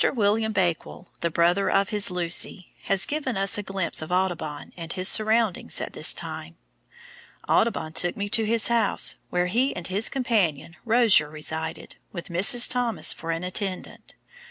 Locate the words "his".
1.89-2.09, 4.91-5.07, 8.43-8.69, 9.85-10.09